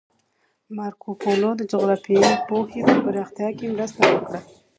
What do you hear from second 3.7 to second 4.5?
مرسته وکړه.